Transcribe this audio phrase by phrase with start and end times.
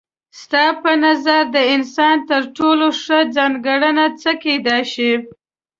[0.41, 5.11] ستا په نظر د انسان تر ټولو ښه ځانګړنه څه کيدای شي؟